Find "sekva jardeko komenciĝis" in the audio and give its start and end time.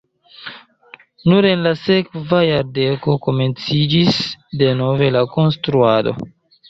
1.81-4.19